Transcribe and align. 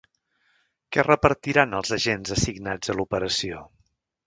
Què 0.95 1.03
repartiran 1.07 1.77
els 1.81 1.95
agents 1.99 2.35
assignats 2.39 2.95
a 2.95 2.99
l'operació? 3.03 3.65